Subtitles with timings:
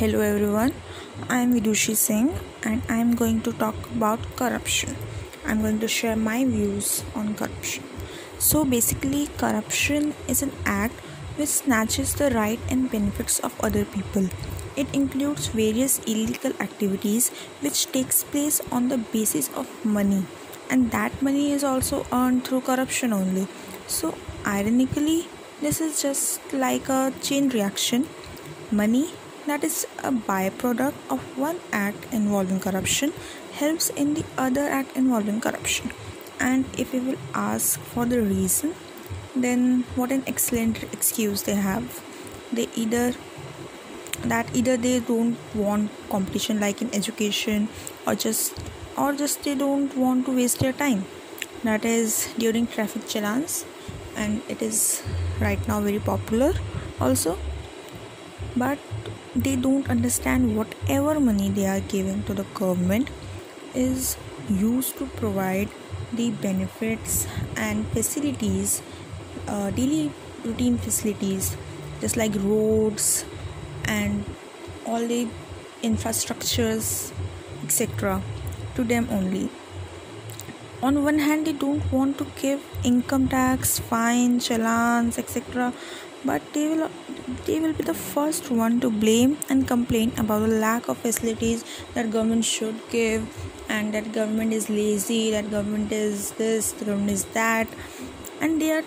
[0.00, 0.72] Hello everyone,
[1.28, 4.96] I am Vidushi Singh and I am going to talk about corruption.
[5.44, 7.84] I am going to share my views on corruption.
[8.38, 10.94] So basically corruption is an act
[11.36, 14.30] which snatches the right and benefits of other people.
[14.74, 17.28] It includes various illegal activities
[17.60, 20.24] which takes place on the basis of money
[20.70, 23.48] and that money is also earned through corruption only.
[23.86, 24.14] So
[24.46, 25.28] ironically
[25.60, 28.06] this is just like a chain reaction.
[28.70, 29.10] Money
[29.50, 33.12] that is a byproduct of one act involving corruption
[33.52, 35.90] helps in the other act involving corruption.
[36.38, 38.74] And if we will ask for the reason
[39.34, 42.02] then what an excellent excuse they have.
[42.52, 43.14] They either
[44.22, 47.68] that either they don't want competition like in education
[48.06, 48.54] or just
[48.96, 51.04] or just they don't want to waste their time.
[51.64, 53.64] That is during traffic challans
[54.16, 55.02] and it is
[55.40, 56.52] right now very popular.
[57.00, 57.38] Also
[58.56, 58.78] but
[59.34, 63.10] they don't understand whatever money they are giving to the government
[63.74, 64.16] is
[64.48, 65.68] used to provide
[66.12, 68.82] the benefits and facilities
[69.46, 70.10] uh, daily
[70.44, 71.56] routine facilities
[72.00, 73.24] just like roads
[73.84, 74.24] and
[74.86, 75.28] all the
[75.82, 77.12] infrastructures
[77.64, 78.22] etc
[78.74, 79.48] to them only.
[80.82, 85.72] On one hand they don't want to give income tax fine challans etc
[86.24, 86.90] but they will
[87.46, 91.64] they will be the first one to blame and complain about the lack of facilities
[91.94, 93.26] that government should give
[93.68, 97.68] and that government is lazy that government is this the government is that.
[98.40, 98.84] And they are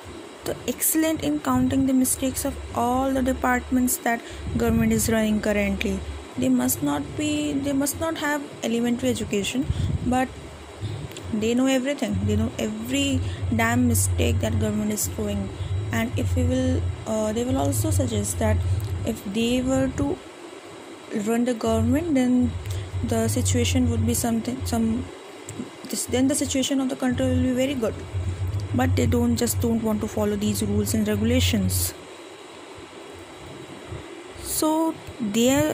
[0.67, 4.21] excellent in counting the mistakes of all the departments that
[4.57, 5.99] government is running currently.
[6.37, 9.65] They must not be they must not have elementary education
[10.05, 10.27] but
[11.33, 12.17] they know everything.
[12.25, 13.19] They know every
[13.55, 15.49] damn mistake that government is doing
[16.01, 18.57] and if we will uh, they will also suggest that
[19.05, 20.17] if they were to
[21.27, 22.51] run the government then
[23.11, 24.87] the situation would be something some
[25.93, 27.93] this, then the situation of the country will be very good.
[28.73, 31.93] But they don't just don't want to follow these rules and regulations.
[34.41, 35.73] So they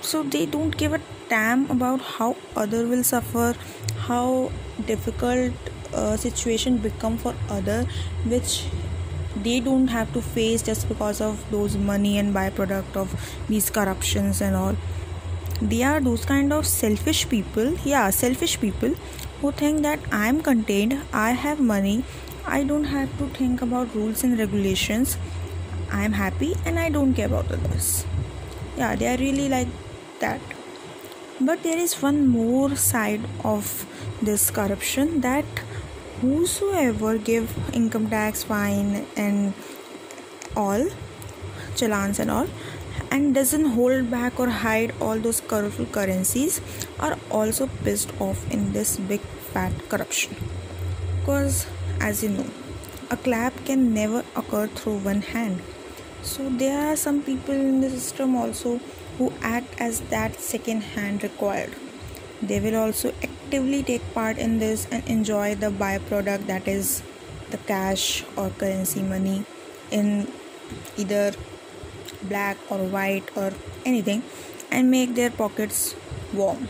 [0.00, 3.54] so they don't give a damn about how other will suffer
[4.06, 4.50] how
[4.86, 5.52] difficult
[5.92, 7.84] a situation become for other
[8.24, 8.64] which
[9.36, 13.14] they don't have to face just because of those money and byproduct of
[13.48, 14.76] these corruptions and all.
[15.62, 17.74] They are those kind of selfish people.
[17.84, 18.94] Yeah selfish people
[19.40, 22.04] who think that i am contained i have money
[22.46, 25.16] i don't have to think about rules and regulations.
[25.92, 28.04] I am happy and i don't care about others.
[28.76, 29.68] Yeah they are really like
[30.20, 30.40] that.
[31.40, 33.86] But there is one more side of
[34.22, 35.44] this corruption that
[36.20, 39.54] whosoever give income tax fine and
[40.56, 40.84] all
[41.74, 42.46] challans and all
[43.10, 46.60] and doesn't hold back or hide all those colorful currencies
[46.98, 49.20] are also pissed off in this big
[49.52, 50.34] fat corruption.
[51.20, 51.66] Because
[52.00, 52.46] as you know
[53.10, 55.60] a clap can never occur through one hand.
[56.22, 58.78] So there are some people in the system also
[59.18, 61.74] who act as that second hand required.
[62.42, 63.12] They will also
[63.50, 67.02] actively take part in this and enjoy the byproduct that is
[67.50, 69.44] the cash or currency money
[69.90, 70.30] in
[70.96, 71.32] either
[72.30, 73.50] black or white or
[73.84, 74.22] anything
[74.70, 75.96] and make their pockets
[76.32, 76.68] warm.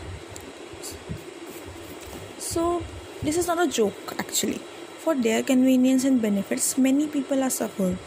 [2.39, 2.81] So
[3.21, 4.57] this is not a joke actually.
[5.05, 7.99] For their convenience and benefits many people are suffered.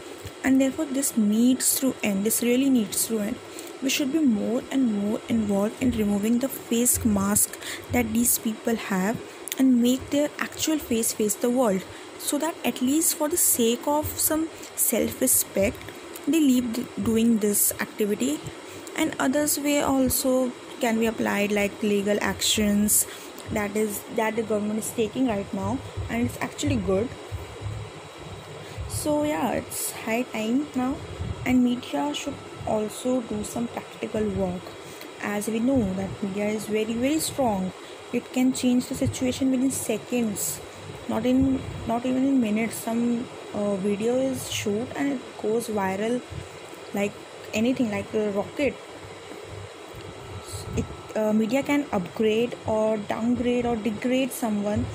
[0.43, 2.25] And therefore this needs to end.
[2.25, 3.37] This really needs to end.
[3.81, 5.14] We should be more and more
[5.55, 7.57] involved in removing the face mask
[7.91, 9.17] that these people have
[9.57, 11.83] and make their actual face face the world
[12.19, 15.77] so that at least for the sake of some self respect
[16.27, 18.39] they leave doing this activity.
[18.97, 23.05] And others way also can be applied like legal actions
[23.51, 25.77] that is that the government is taking right now
[26.09, 27.07] and it's actually good.
[28.89, 30.95] So yeah it's high time now
[31.45, 32.33] and media should
[32.65, 34.75] also do some practical work
[35.33, 37.71] as we know that media is very very strong
[38.13, 40.59] it can change the situation within seconds
[41.07, 42.75] not in not even in minutes.
[42.75, 46.21] Some uh, video is shoot and it goes viral
[46.93, 47.11] like
[47.53, 48.75] anything like a rocket.
[50.77, 50.85] It,
[51.15, 54.85] uh, media can upgrade or downgrade or degrade someone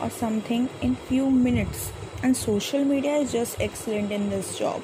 [0.00, 1.92] or something in few minutes.
[2.22, 4.82] And social media is just excellent in this job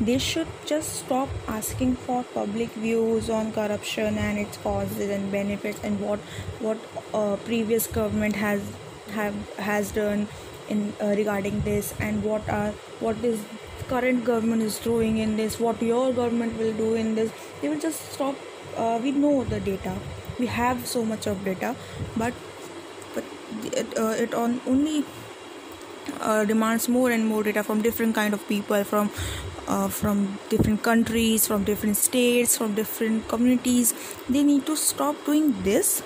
[0.00, 5.78] they should just stop asking for public views on corruption and its causes and benefits
[5.84, 6.18] and what
[6.60, 6.78] what
[7.12, 8.60] uh, previous government has
[9.12, 10.26] have has done
[10.68, 13.40] in uh, regarding this and what are what is
[13.88, 17.30] current government is doing in this what your government will do in this.
[17.60, 18.34] They will just stop
[18.76, 19.96] uh, we know the data.
[20.38, 21.76] We have so much of data
[22.16, 22.34] but
[23.14, 23.24] but
[23.72, 25.04] it, uh, it on only
[26.20, 29.10] uh, demands more and more data from different kind of people from
[29.74, 33.94] uh, from different countries from different states from different communities.
[34.28, 36.02] They need to stop doing this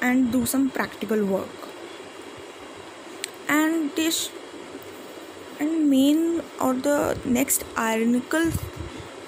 [0.00, 1.68] and do some practical work.
[3.48, 4.30] And this
[5.58, 8.50] and main or the next ironical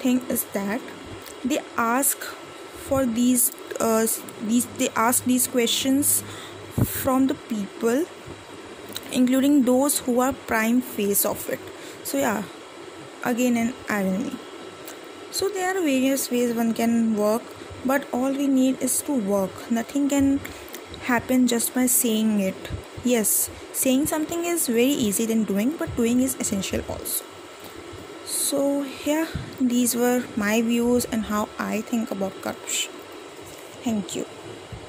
[0.03, 0.81] thing is that
[1.43, 2.27] they ask
[2.89, 4.05] for these uh,
[4.51, 6.21] these they ask these questions
[6.83, 8.05] from the people
[9.11, 11.59] including those who are prime face of it.
[12.03, 12.43] So yeah
[13.23, 14.35] again an irony.
[15.31, 17.43] So there are various ways one can work
[17.85, 19.71] but all we need is to work.
[19.71, 20.39] Nothing can
[21.01, 22.69] happen just by saying it.
[23.03, 27.25] Yes saying something is very easy than doing but doing is essential also.
[28.25, 29.27] So yeah
[29.59, 32.91] these were my views and how i think about corruption.
[33.83, 34.25] Thank you